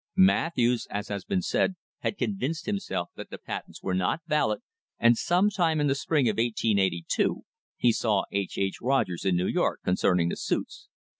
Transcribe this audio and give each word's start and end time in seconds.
Matthews, 0.15 0.87
as 0.89 1.09
has 1.09 1.25
been 1.25 1.43
said, 1.43 1.75
had 1.99 2.17
convinced 2.17 2.67
him 2.67 2.79
self 2.79 3.11
that 3.15 3.29
the 3.29 3.37
patents 3.37 3.83
were 3.83 3.93
not 3.93 4.21
valid, 4.25 4.61
and 4.97 5.15
some 5.15 5.51
time 5.51 5.79
in 5.79 5.85
the 5.85 5.93
spring 5.93 6.27
of 6.27 6.37
1882 6.37 7.43
he 7.77 7.91
saw 7.91 8.23
H. 8.31 8.57
H. 8.57 8.77
Rogers 8.81 9.25
in 9.25 9.35
New 9.35 9.45
York 9.45 9.81
concerning 9.85 10.29
the 10.29 10.37
suits. 10.37 10.87